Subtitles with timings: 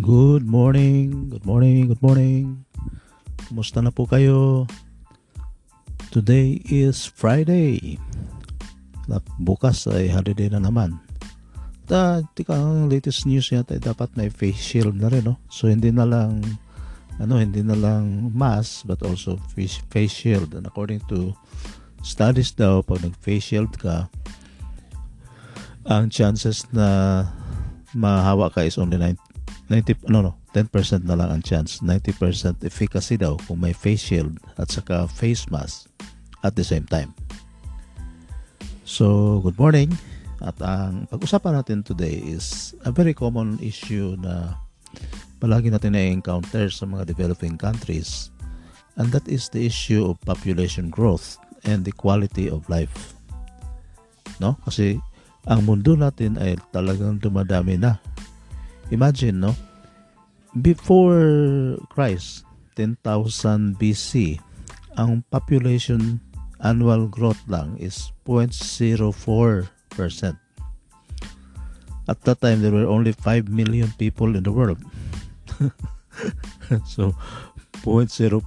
[0.00, 2.64] Good morning, good morning, good morning.
[3.44, 4.64] Kumusta na po kayo?
[6.08, 8.00] Today is Friday.
[9.36, 10.96] Bukas ay holiday na naman.
[11.84, 15.36] Ta, tika, ang latest news yata ay dapat may face shield na rin, no?
[15.52, 16.40] So hindi na lang
[17.20, 19.84] ano, hindi na lang mask but also face,
[20.16, 20.56] shield.
[20.56, 21.36] And according to
[22.00, 24.08] studies daw, pag nag-face shield ka,
[25.84, 27.28] ang chances na
[27.92, 29.29] mahawa ka is only 90
[29.70, 31.78] 90 no no 10% na lang ang chance.
[31.78, 35.86] 90% efficacy daw kung may face shield at saka face mask
[36.42, 37.14] at the same time.
[38.82, 39.94] So good morning.
[40.42, 44.58] At ang pag-usapan natin today is a very common issue na
[45.38, 48.34] palagi natin na-encounter sa mga developing countries
[48.98, 53.14] and that is the issue of population growth and the quality of life.
[54.42, 54.58] No?
[54.66, 54.98] Kasi
[55.46, 58.02] ang mundo natin ay talagang dumadami na
[58.90, 59.54] Imagine, no?
[60.58, 62.42] Before Christ,
[62.74, 64.42] 10,000 BC,
[64.98, 66.18] ang population
[66.58, 69.14] annual growth lang is 0.04%.
[72.10, 74.82] At that time, there were only 5 million people in the world.
[76.86, 77.14] so,
[77.86, 78.42] 0.04%.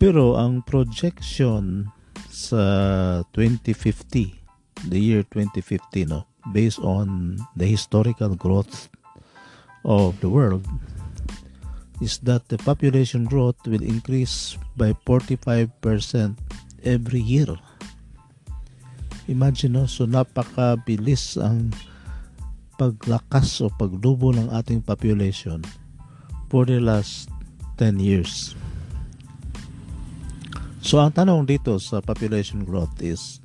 [0.00, 1.92] Pero ang projection
[2.26, 6.29] sa 2050, the year 2050, no?
[6.52, 8.88] Based on the historical growth
[9.84, 10.64] of the world
[12.00, 15.68] is that the population growth will increase by 45%
[16.84, 17.52] every year.
[19.28, 19.84] Imagine, no?
[19.86, 21.76] so napakabilis ang
[22.80, 25.60] paglakas o paglubo ng ating population
[26.48, 27.28] for the last
[27.76, 28.56] 10 years.
[30.80, 33.44] So ang tanong dito sa population growth is,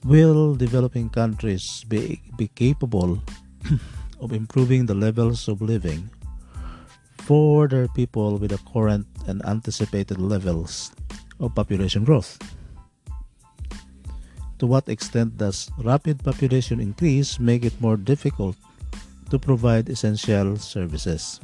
[0.00, 3.20] Will developing countries be, be capable
[4.20, 6.08] of improving the levels of living
[7.28, 10.92] for their people with the current and anticipated levels
[11.38, 12.40] of population growth?
[14.60, 18.56] To what extent does rapid population increase make it more difficult
[19.28, 21.40] to provide essential services?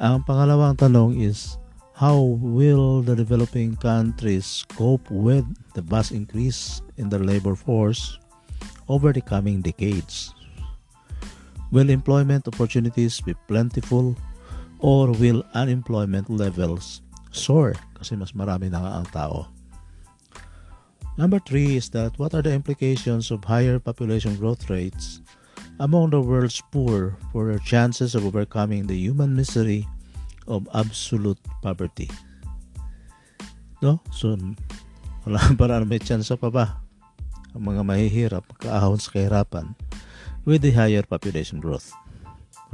[0.00, 1.56] Ang pangalawang tanong is,
[1.94, 5.46] how will the developing countries cope with
[5.78, 8.18] the vast increase in the labor force
[8.88, 10.34] over the coming decades?
[11.70, 14.16] Will employment opportunities be plentiful
[14.80, 17.00] or will unemployment levels
[17.30, 19.46] soar kasi mas marami na ang tao?
[21.14, 25.22] Number three is that what are the implications of higher population growth rates
[25.78, 29.86] among the world's poor for their chances of overcoming the human misery
[30.46, 32.10] of absolute poverty.
[33.82, 34.00] No?
[34.12, 34.36] So,
[35.24, 36.80] wala para may chance pa ba
[37.54, 39.72] ang mga mahihirap kaahon sa kahirapan
[40.44, 41.94] with the higher population growth.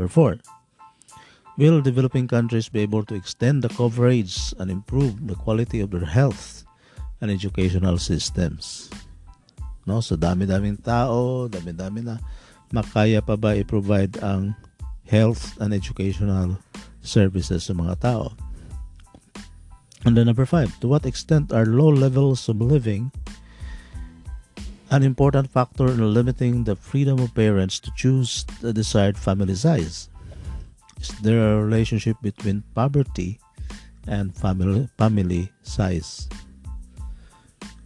[0.00, 0.40] Therefore,
[1.60, 6.08] will developing countries be able to extend the coverage and improve the quality of their
[6.08, 6.64] health
[7.20, 8.88] and educational systems?
[9.84, 12.16] No, so dami-daming tao, dami-dami na
[12.72, 14.56] makaya pa ba i-provide ang
[15.04, 16.56] health and educational
[17.02, 18.32] services sa mga tao.
[20.04, 23.12] And then number five, to what extent are low levels of living
[24.90, 30.08] an important factor in limiting the freedom of parents to choose the desired family size?
[31.00, 33.40] Is there a relationship between poverty
[34.08, 36.28] and family family size?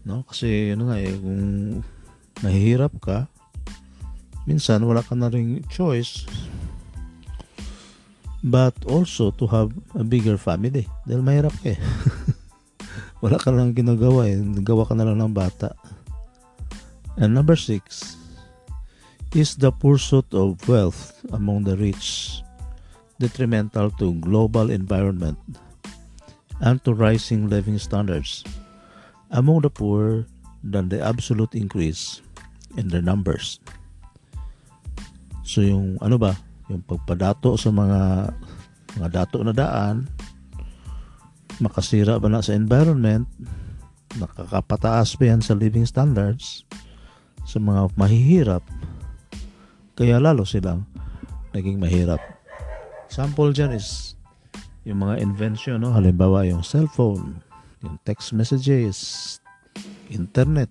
[0.05, 1.83] No, kasi ano nga eh, kung
[2.43, 3.29] mahihirap ka,
[4.45, 6.29] minsan wala ka na ring choice
[8.45, 10.85] but also to have a bigger family.
[11.09, 11.81] Dahil mahirap ka eh.
[13.25, 14.37] Wala ka lang ginagawa eh.
[14.37, 15.73] Nagawa ka na lang ng bata.
[17.17, 18.21] And number six
[19.33, 22.39] is the pursuit of wealth among the rich
[23.17, 25.41] detrimental to global environment
[26.61, 28.45] and to rising living standards
[29.33, 30.27] among the poor
[30.61, 32.21] than the absolute increase
[32.77, 33.59] in their numbers.
[35.47, 36.37] So yung ano ba,
[36.73, 38.33] yung pagpadato sa mga
[38.95, 40.07] mga dato na daan
[41.59, 43.27] makasira ba na sa environment
[44.19, 46.63] nakakapataas ba yan sa living standards
[47.45, 48.65] sa mga mahihirap.
[49.95, 50.87] Kaya lalo silang
[51.53, 52.19] naging mahirap.
[53.11, 54.15] Sample dyan is
[54.85, 55.97] yung mga invention no?
[55.97, 57.41] halimbawa yung cellphone
[57.81, 58.97] yung text messages
[60.13, 60.69] internet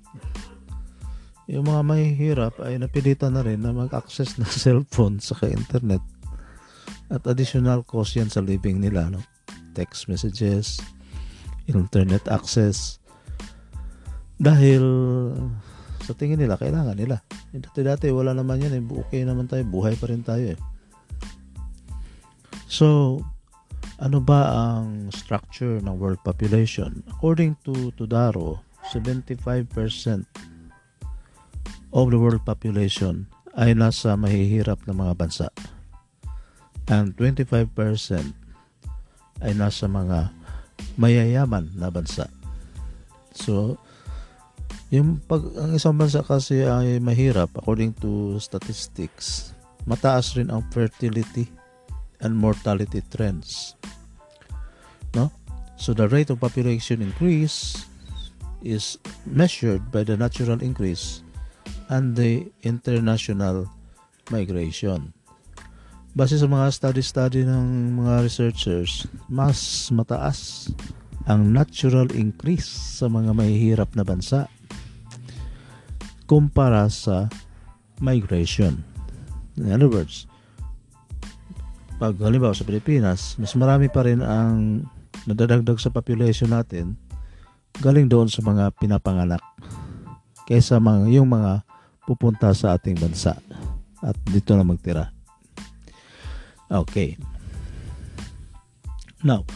[1.47, 6.01] yung mga mahihirap ay napilitan na rin na mag-access ng cellphone sa internet
[7.11, 9.21] at additional cost yan sa living nila no?
[9.75, 10.79] text messages
[11.67, 13.03] internet access
[14.41, 14.83] dahil
[16.03, 17.23] sa tingin nila, kailangan nila.
[17.55, 18.75] Eh, dati-dati, wala naman yan.
[18.75, 18.83] Eh.
[18.83, 19.63] Okay naman tayo.
[19.63, 20.59] Buhay pa rin tayo eh.
[22.67, 23.19] So,
[24.03, 27.07] ano ba ang structure ng world population?
[27.07, 28.59] According to Tudaro,
[28.91, 30.27] 75%
[31.93, 35.47] of the world population ay nasa mahihirap na mga bansa.
[36.89, 37.69] And 25%
[39.45, 40.33] ay nasa mga
[40.97, 42.27] mayayaman na bansa.
[43.37, 43.77] So,
[44.93, 49.53] yung pag ang isang bansa kasi ay mahirap according to statistics,
[49.89, 51.49] mataas rin ang fertility
[52.21, 53.73] and mortality trends.
[55.17, 55.33] No?
[55.81, 57.85] So the rate of population increase
[58.61, 61.22] is measured by the natural increase
[61.93, 63.69] and the international
[64.33, 65.13] migration.
[66.17, 70.69] Base sa mga study-study ng mga researchers, mas mataas
[71.29, 74.49] ang natural increase sa mga mahihirap na bansa
[76.25, 77.29] kumpara sa
[78.01, 78.81] migration.
[79.57, 80.25] In other words,
[82.01, 84.85] pag halimbawa sa Pilipinas, mas marami pa rin ang
[85.29, 86.97] nadadagdag sa population natin
[87.81, 89.41] galing doon sa mga pinapanganak
[90.45, 91.63] kaysa mga, yung mga
[92.03, 93.39] pupunta sa ating bansa
[94.03, 95.11] at dito na magtira.
[96.67, 97.15] Okay.
[99.23, 99.47] Now,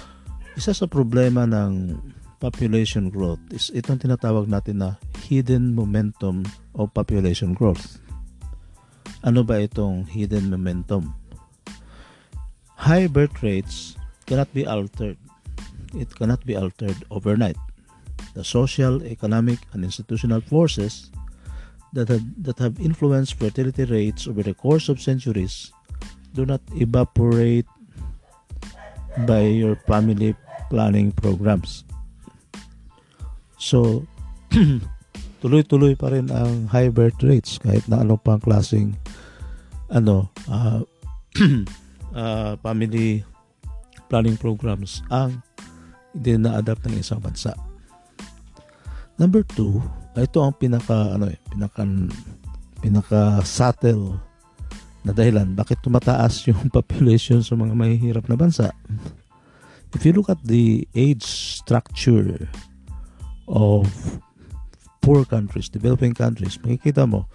[0.55, 1.99] isa sa problema ng
[2.39, 4.95] population growth is itong tinatawag natin na
[5.27, 6.47] hidden momentum
[6.77, 7.99] of population growth.
[9.25, 11.11] Ano ba itong hidden momentum?
[12.77, 15.17] High birth rates cannot be altered.
[15.97, 17.57] It cannot be altered overnight.
[18.37, 21.09] The social, economic, and institutional forces
[21.93, 25.71] that have, that have influenced fertility rates over the course of centuries
[26.37, 27.65] do not evaporate
[29.25, 30.37] by your family
[30.69, 31.81] planning programs.
[33.57, 34.05] So,
[35.41, 38.93] tuloy-tuloy pa rin ang high birth rates kahit na ano pang klaseng
[39.89, 40.85] ano uh,
[42.13, 43.25] uh, family
[44.07, 45.41] planning programs ang
[46.13, 47.53] hindi na-adapt ng isang bansa.
[49.17, 49.81] Number two,
[50.23, 51.83] ito ang pinaka ano eh, pinaka
[52.81, 54.17] pinaka subtle
[55.05, 58.73] na dahilan bakit tumataas yung population sa mga mahihirap na bansa.
[59.95, 62.51] If you look at the age structure
[63.47, 63.87] of
[64.99, 67.31] poor countries, developing countries, makikita mo,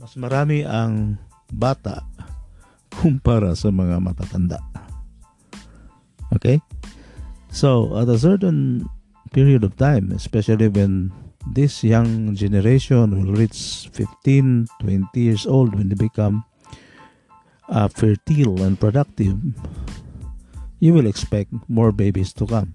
[0.00, 1.20] mas marami ang
[1.52, 2.00] bata
[2.96, 4.56] kumpara sa mga matatanda.
[6.32, 6.56] Okay?
[7.52, 8.88] So, at a certain
[9.36, 11.12] period of time, especially when
[11.46, 16.44] this young generation will reach 15, 20 years old, when they become
[17.68, 19.38] uh, fertile and productive,
[20.80, 22.74] you will expect more babies to come.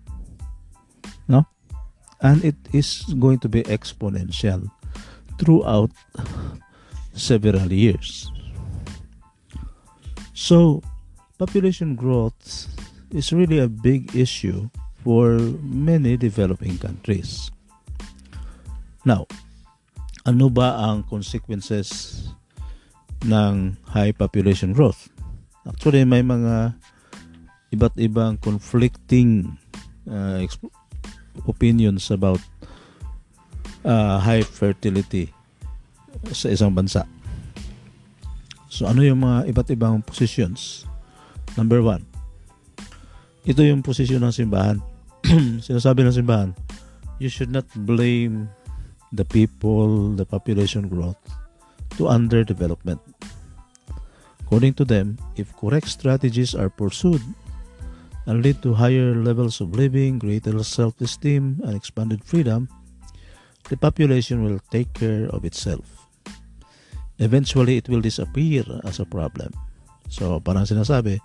[1.28, 1.46] No?
[2.22, 4.70] and it is going to be exponential
[5.38, 5.92] throughout
[7.14, 8.32] several years.
[10.34, 10.82] So,
[11.38, 12.68] population growth
[13.12, 14.70] is really a big issue
[15.04, 17.52] for many developing countries.
[19.08, 19.24] Now,
[20.28, 22.20] ano ba ang consequences
[23.24, 25.08] ng high population growth?
[25.64, 26.76] Actually, may mga
[27.72, 29.56] iba't ibang conflicting
[30.12, 30.44] uh,
[31.48, 32.44] opinions about
[33.88, 35.32] uh, high fertility
[36.36, 37.08] sa isang bansa.
[38.68, 40.84] So ano yung mga iba't ibang positions?
[41.56, 42.04] Number one,
[43.48, 44.84] ito yung posisyon ng simbahan.
[45.68, 46.52] Sinasabi ng simbahan,
[47.18, 48.52] you should not blame
[49.12, 51.18] the people, the population growth
[51.98, 53.00] to underdevelopment.
[54.48, 57.22] According to them, if correct strategies are pursued
[58.28, 62.68] and lead to higher levels of living, greater self esteem, and expanded freedom,
[63.68, 65.84] the population will take care of itself.
[67.20, 69.52] Eventually, it will disappear as a problem.
[70.08, 71.20] So, parang sinasabi,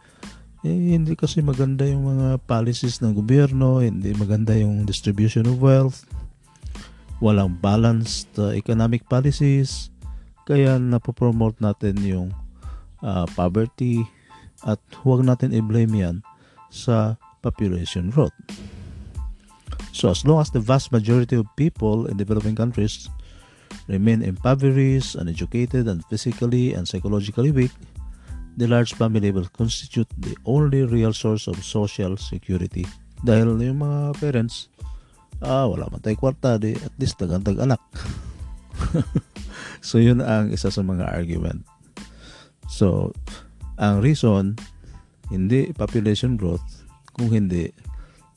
[0.63, 6.07] eh, hindi kasi maganda yung mga policies ng gobyerno, hindi maganda yung distribution of wealth,
[7.23, 9.95] walang balanced uh, economic policies,
[10.43, 12.29] kaya napopromote natin yung
[13.07, 14.03] uh, poverty
[14.67, 16.17] at huwag natin i-blame yan
[16.75, 17.15] sa
[17.47, 18.35] population growth.
[19.95, 23.07] So as long as the vast majority of people in developing countries
[23.87, 27.71] remain impoverished, uneducated, and physically and psychologically weak,
[28.57, 32.83] the large family will constitute the only real source of social security.
[33.23, 34.73] Dahil yung mga parents,
[35.43, 37.83] ah, wala man tayo kwarta, di, at least tagantag anak.
[39.87, 41.67] so yun ang isa sa mga argument.
[42.71, 43.13] So,
[43.77, 44.57] ang reason
[45.33, 46.85] hindi population growth
[47.17, 47.73] kung hindi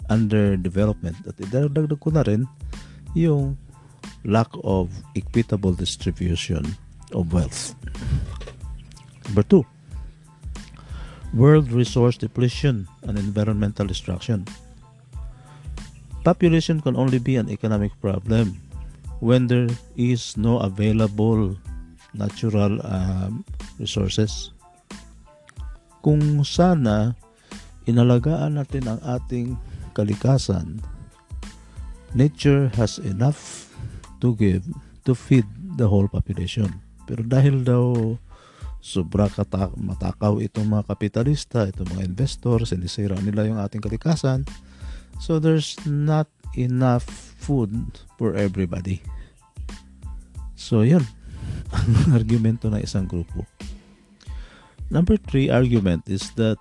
[0.08, 2.48] underdevelopment at idadagdag ko na rin
[3.18, 3.60] yung
[4.24, 6.64] lack of equitable distribution
[7.14, 7.76] of wealth.
[9.30, 9.64] Number two,
[11.34, 14.46] world resource depletion and environmental destruction.
[16.26, 18.58] Population can only be an economic problem
[19.22, 21.54] when there is no available
[22.18, 23.46] natural um,
[23.78, 24.50] resources.
[26.02, 27.14] Kung sana
[27.86, 29.54] inalagaan natin ang ating
[29.94, 30.82] kalikasan,
[32.18, 33.70] nature has enough
[34.18, 34.66] to give
[35.06, 35.46] to feed
[35.78, 36.82] the whole population.
[37.06, 38.18] Pero dahil daw
[38.82, 39.30] sobra
[39.78, 44.42] matakaw itong mga kapitalista, itong mga investors, sinisira nila yung ating kalikasan,
[45.20, 47.06] so there's not enough
[47.40, 47.72] food
[48.18, 49.04] for everybody.
[50.56, 51.06] So, yun.
[51.76, 53.44] Ang argumento ng isang grupo.
[54.90, 56.58] Number three argument is that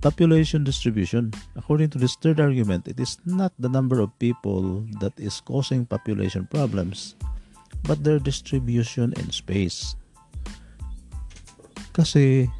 [0.00, 1.32] population distribution.
[1.54, 5.86] According to this third argument, it is not the number of people that is causing
[5.86, 7.14] population problems,
[7.84, 9.94] but their distribution in space.
[11.96, 12.50] Kasi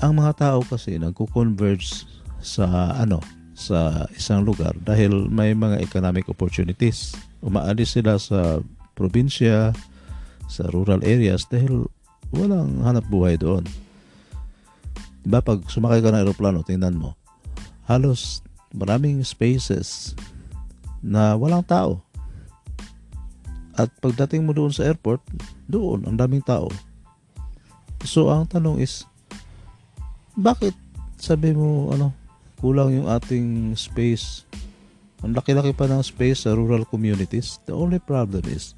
[0.00, 2.04] ang mga tao kasi nagko-converge
[2.40, 3.20] sa ano
[3.60, 7.12] sa isang lugar dahil may mga economic opportunities.
[7.44, 8.64] Umaalis sila sa
[8.96, 9.76] probinsya,
[10.48, 11.84] sa rural areas dahil
[12.32, 13.68] walang hanap buhay doon.
[15.20, 17.12] Diba pag sumakay ka ng aeroplano, tingnan mo,
[17.84, 18.40] halos
[18.72, 20.16] maraming spaces
[21.04, 22.00] na walang tao.
[23.76, 25.20] At pagdating mo doon sa airport,
[25.68, 26.72] doon ang daming tao.
[28.08, 29.04] So ang tanong is,
[30.32, 30.72] bakit
[31.20, 32.16] sabi mo ano,
[32.60, 34.44] kulang yung ating space?
[35.24, 37.60] Ang laki-laki pa ng space sa rural communities.
[37.64, 38.76] The only problem is,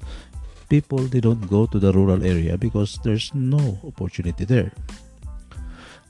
[0.71, 4.71] people they don't go to the rural area because there's no opportunity there.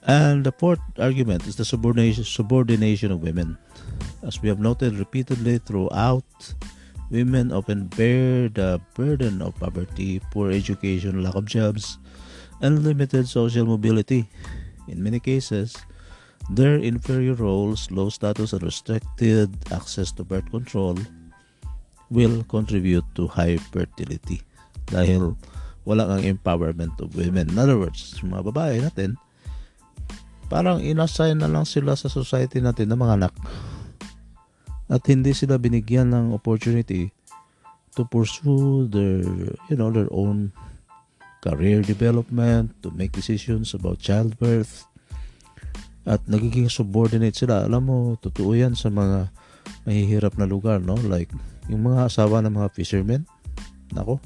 [0.06, 3.58] And the fourth argument is the subordination, subordination of women.
[4.22, 6.28] As we have noted repeatedly throughout,
[7.10, 12.00] women often bear the burden of poverty, poor education, lack of jobs,
[12.60, 14.28] and limited social mobility.
[14.88, 15.76] In many cases,
[16.52, 21.00] their inferior roles, low status, and restricted access to birth control
[22.12, 24.44] will contribute to high fertility
[24.92, 25.40] dahil
[25.88, 27.52] wala kang empowerment of women.
[27.52, 29.16] In other words, mga babae natin,
[30.52, 33.36] parang inassign na lang sila sa society natin ng mga anak
[34.92, 37.10] at hindi sila binigyan ng opportunity
[37.98, 39.26] to pursue their
[39.72, 40.54] you know their own
[41.42, 44.86] career development to make decisions about childbirth
[46.04, 49.32] at nagiging subordinate sila alam mo totoo yan sa mga
[49.88, 51.32] mahihirap na lugar no like
[51.72, 53.24] yung mga asawa ng mga fishermen
[53.96, 54.20] nako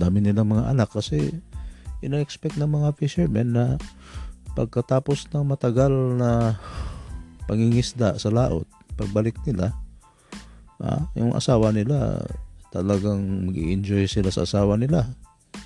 [0.00, 1.32] dami nilang mga anak kasi
[2.04, 3.64] ina-expect ng mga fishermen na
[4.52, 6.60] pagkatapos ng matagal na
[7.48, 9.72] pangingisda sa laot, pagbalik nila,
[10.78, 12.22] ah, yung asawa nila,
[12.70, 15.10] talagang mag enjoy sila sa asawa nila.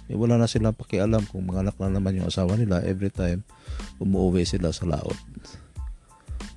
[0.08, 3.44] Eh, wala na silang pakialam kung mga anak na naman yung asawa nila every time
[4.00, 5.16] umuwi sila sa laot.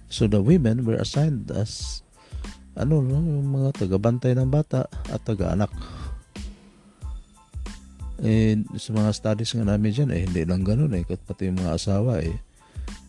[0.08, 2.04] So the women were assigned as
[2.76, 5.68] ano, no, yung mga tagabantay ng bata at taga-anak.
[8.24, 11.04] Eh, sa mga studies nga namin dyan, eh, hindi lang ganun eh.
[11.04, 12.40] Pati yung mga asawa eh,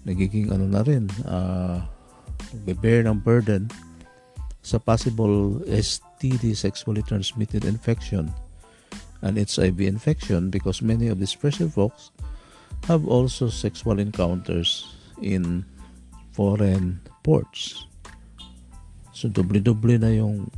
[0.02, 1.78] nagiging ano na rin, uh,
[2.82, 3.70] bear ng burden
[4.66, 8.30] sa possible STD, sexually transmitted infection
[9.22, 12.10] and HIV infection because many of these pressure folks
[12.90, 14.90] have also sexual encounters
[15.22, 15.64] in
[16.34, 17.86] foreign ports.
[19.14, 20.50] So doble-doble na yung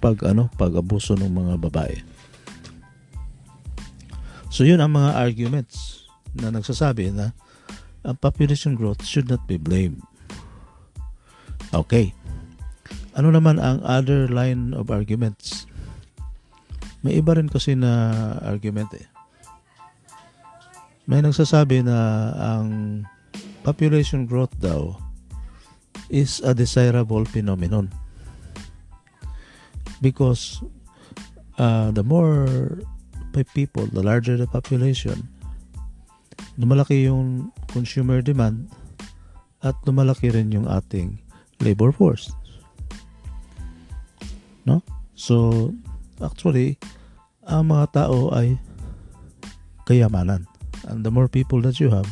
[0.00, 1.96] pag ano, pag-abuso ng mga babae.
[4.48, 7.36] So yun ang mga arguments na nagsasabi na
[8.02, 10.02] ang population growth should not be blamed.
[11.72, 12.12] Okay.
[13.12, 15.68] Ano naman ang other line of arguments?
[17.02, 18.14] May iba rin kasi na
[18.46, 19.06] argument eh.
[21.10, 23.02] May nagsasabi na ang
[23.66, 24.94] population growth daw
[26.06, 27.90] is a desirable phenomenon.
[29.98, 30.62] Because
[31.58, 32.46] uh, the more
[33.54, 35.26] people, the larger the population,
[36.58, 38.70] lumalaki yung consumer demand
[39.62, 41.18] at lumalaki rin yung ating
[41.58, 42.30] labor force.
[44.66, 44.82] No?
[45.14, 45.70] So,
[46.22, 46.78] actually,
[47.44, 48.56] ang mga tao ay
[49.84, 50.46] kayamanan.
[50.86, 52.08] And the more people that you have,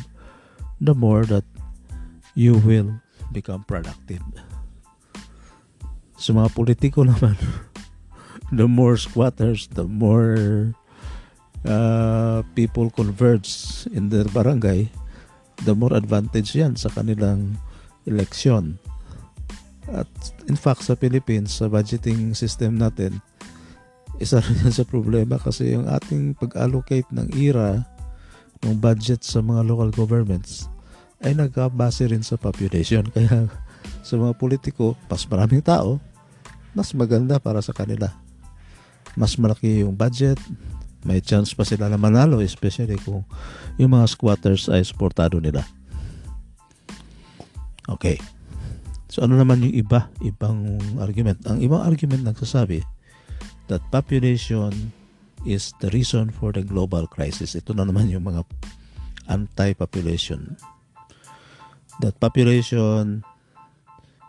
[0.79, 1.43] the more that
[2.35, 2.99] you will
[3.31, 4.23] become productive.
[6.15, 7.35] Sa mga politiko naman,
[8.51, 10.71] the more squatters, the more
[11.65, 14.91] uh, people converge in their barangay,
[15.63, 17.57] the more advantage yan sa kanilang
[18.05, 18.77] eleksyon.
[19.91, 20.07] At
[20.47, 23.23] in fact, sa Philippines, sa budgeting system natin,
[24.21, 27.81] isa rin yan sa problema kasi yung ating pag-allocate ng IRA
[28.61, 30.69] ng budget sa mga local governments
[31.25, 33.01] ay nagkabase rin sa population.
[33.13, 33.49] Kaya
[34.05, 35.97] sa mga politiko, mas maraming tao,
[36.77, 38.13] mas maganda para sa kanila.
[39.17, 40.37] Mas malaki yung budget,
[41.01, 43.25] may chance pa sila na manalo, especially kung
[43.81, 45.65] yung mga squatters ay supportado nila.
[47.89, 48.21] Okay.
[49.09, 51.41] So ano naman yung iba, ibang argument?
[51.49, 53.00] Ang ibang argument nagsasabi
[53.71, 54.91] that population
[55.47, 57.55] is the reason for the global crisis.
[57.55, 58.43] Ito na naman yung mga
[59.31, 60.59] anti-population.
[62.03, 63.23] That population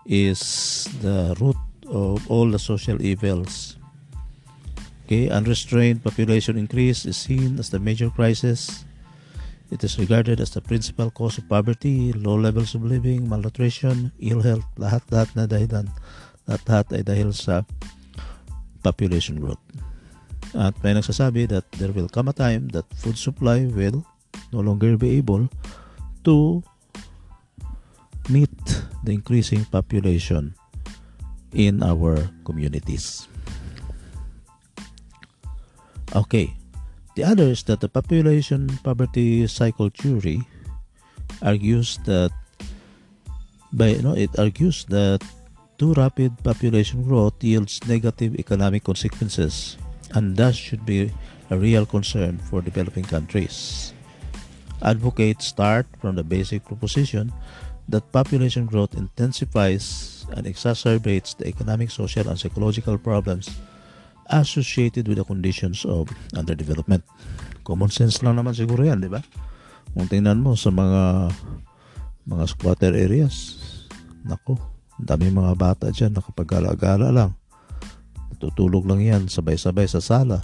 [0.07, 0.39] is
[1.03, 1.59] the root
[1.91, 3.77] of all the social evils.
[5.05, 8.87] Okay, unrestrained population increase is seen as the major crisis.
[9.75, 14.45] It is regarded as the principal cause of poverty, low levels of living, malnutrition, ill
[14.45, 15.91] health, lahat-lahat na dahilan.
[16.47, 17.67] Lahat-lahat ay dahil sa
[18.83, 19.63] population growth.
[20.53, 24.05] At may nagsasabi that there will come a time that food supply will
[24.53, 25.49] no longer be able
[26.25, 26.63] to
[28.29, 28.53] meet
[29.03, 30.55] the increasing population
[31.53, 33.29] in our communities.
[36.15, 36.53] Okay.
[37.17, 40.49] The other is that the population poverty cycle theory
[41.45, 42.33] argues that
[43.73, 45.21] by you know it argues that
[45.83, 49.75] too rapid population growth yields negative economic consequences
[50.15, 51.11] and thus should be
[51.51, 53.91] a real concern for developing countries.
[54.79, 57.35] Advocates start from the basic proposition
[57.91, 63.51] that population growth intensifies and exacerbates the economic, social, and psychological problems
[64.31, 66.07] associated with the conditions of
[66.39, 67.03] underdevelopment.
[67.67, 69.19] Common sense lang naman siguro yan, di ba?
[69.99, 71.35] Kung tingnan mo sa mga
[72.31, 73.59] mga squatter areas,
[74.23, 74.72] nako,
[75.03, 77.35] dami mga bata dyan nakapag-gala-gala lang.
[78.39, 80.43] Tutulog lang yan, sabay-sabay sa sala.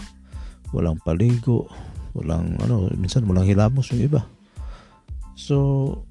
[0.71, 1.67] Walang paligo,
[2.15, 4.23] walang ano, minsan walang hilamos yung iba.
[5.35, 6.07] So,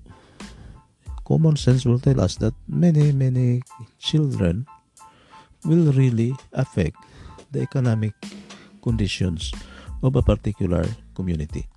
[1.24, 3.64] common sense will tell us that many, many
[4.00, 4.68] children
[5.68, 6.96] will really affect
[7.52, 8.16] the economic
[8.84, 9.52] conditions
[10.04, 11.68] of a particular community.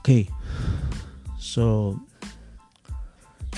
[0.00, 0.28] Okay.
[1.36, 2.00] So,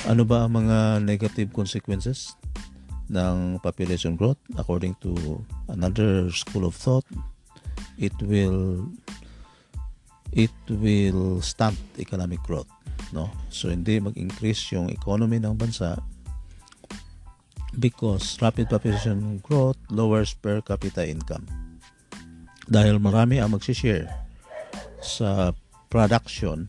[0.06, 2.38] ano ba ang mga negative consequences
[3.10, 4.38] ng population growth?
[4.54, 7.06] According to another school of thought,
[7.98, 8.86] it will
[10.36, 12.68] it will stunt economic growth
[13.14, 15.96] no so hindi mag-increase yung economy ng bansa
[17.78, 21.44] because rapid population growth lowers per capita income
[22.66, 24.10] dahil marami ang magsishare
[24.98, 25.54] sa
[25.88, 26.66] production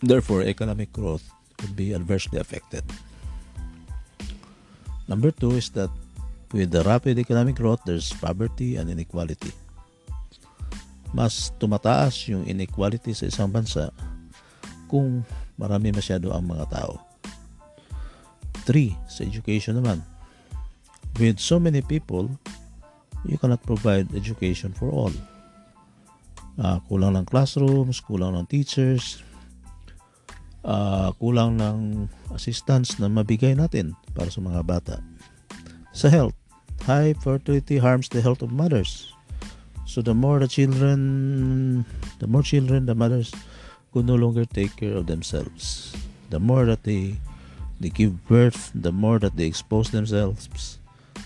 [0.00, 1.26] therefore economic growth
[1.60, 2.82] would be adversely affected
[5.06, 5.90] number two is that
[6.50, 9.52] with the rapid economic growth there's poverty and inequality
[11.10, 13.90] mas tumataas yung inequality sa isang bansa
[14.86, 15.22] kung
[15.58, 16.98] marami masyado ang mga tao.
[18.66, 18.94] 3.
[19.10, 20.02] Sa education naman.
[21.18, 22.30] With so many people,
[23.26, 25.14] you cannot provide education for all.
[26.60, 29.22] Uh, kulang ng classrooms, kulang ng teachers,
[30.64, 34.96] uh, kulang ng assistance na mabigay natin para sa mga bata.
[35.92, 36.36] Sa health,
[36.84, 39.12] high fertility harms the health of mothers.
[39.88, 41.82] So the more the children,
[42.22, 43.34] the more children the mothers
[43.90, 45.90] could no longer take care of themselves.
[46.30, 47.18] The more that they
[47.82, 50.78] they give birth, the more that they expose themselves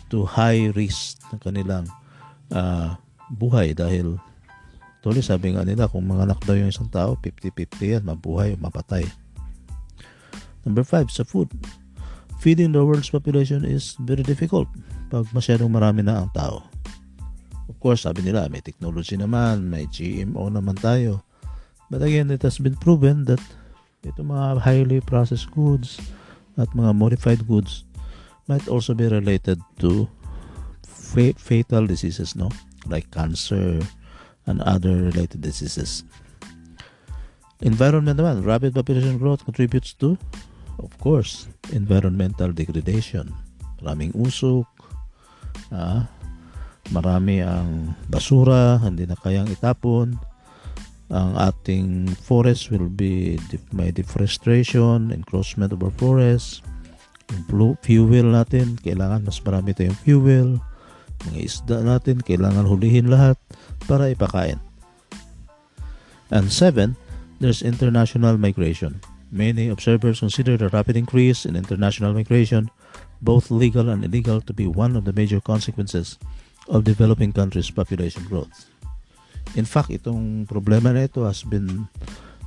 [0.09, 1.90] to high risk ng kanilang
[2.55, 2.97] uh,
[3.29, 4.16] buhay dahil
[5.05, 8.61] tuloy sabi nga nila kung mga anak daw yung isang tao 50-50 yan mabuhay o
[8.61, 9.05] mapatay
[10.64, 11.48] number 5 sa food
[12.40, 14.68] feeding the world's population is very difficult
[15.09, 16.64] pag masyadong marami na ang tao
[17.68, 21.24] of course sabi nila may technology naman may GMO naman tayo
[21.90, 23.38] But again, it has been proven that
[24.05, 26.00] ito mga highly processed goods
[26.59, 27.87] at mga modified goods
[28.50, 30.11] might also be related to
[30.83, 32.53] fa- fatal diseases, no?
[32.90, 33.81] Like cancer
[34.44, 36.05] and other related diseases.
[37.64, 40.18] Environment naman, rapid population growth contributes to,
[40.79, 43.31] of course, environmental degradation.
[43.83, 44.67] Maraming usok,
[45.71, 46.09] ah,
[46.93, 50.17] marami ang basura, hindi na kayang itapon,
[51.13, 53.37] ang ating forest will be
[53.71, 56.65] may deforestation, encroachment of our forest,
[57.31, 60.61] yung fuel natin, kailangan mas marami tayong fuel,
[61.31, 63.41] mga isda natin, kailangan hulihin lahat
[63.89, 64.61] para ipakain.
[66.33, 66.97] And seven,
[67.39, 69.01] there's international migration.
[69.35, 72.70] Many observers consider the rapid increase in international migration
[73.25, 76.20] both legal and illegal, to be one of the major consequences
[76.68, 78.68] of developing countries' population growth.
[79.57, 81.88] In fact, itong problema na ito has been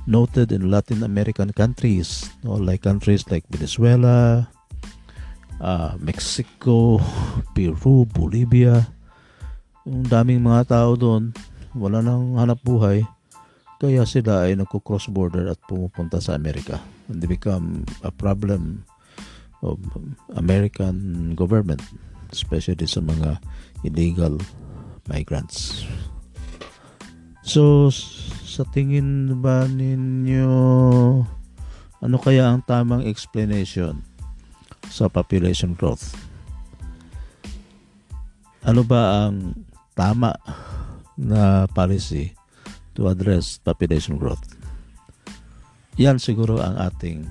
[0.06, 2.56] noted in Latin American countries, no?
[2.56, 4.46] like countries like Venezuela,
[5.60, 7.02] uh, Mexico,
[7.58, 8.86] Peru, Bolivia.
[9.82, 11.34] Yung daming mga tao doon,
[11.74, 13.02] wala nang hanap buhay,
[13.78, 16.82] kaya sila ay nagko-cross border at pumupunta sa Amerika.
[17.06, 18.82] And they become a problem
[19.62, 19.78] of
[20.34, 21.82] American government,
[22.34, 23.38] especially sa mga
[23.86, 24.42] illegal
[25.06, 25.86] migrants.
[27.46, 27.88] So,
[28.44, 30.50] sa tingin ba ninyo,
[32.02, 34.02] ano kaya ang tamang explanation
[34.90, 36.18] sa population growth?
[38.66, 39.54] Ano ba ang
[39.94, 40.34] tama
[41.14, 42.37] na policy
[42.98, 44.58] to address population growth?
[45.94, 47.22] Yan siguro ang ating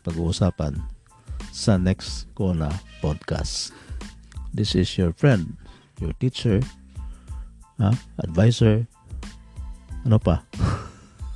[0.00, 0.80] pag-uusapan
[1.52, 2.72] sa next Kona
[3.04, 3.76] podcast.
[4.56, 5.60] This is your friend,
[6.00, 6.64] your teacher,
[7.76, 7.92] huh?
[8.24, 8.88] advisor,
[10.08, 10.40] ano pa?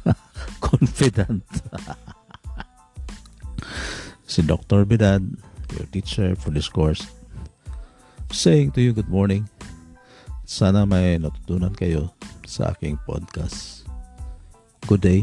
[0.64, 1.44] Confident.
[4.32, 4.88] si Dr.
[4.88, 5.20] Bidad,
[5.76, 7.04] your teacher for this course,
[8.32, 9.44] saying to you good morning.
[10.44, 12.12] Sana may natutunan kayo
[12.44, 13.88] sa aking podcast.
[14.84, 15.22] Good day.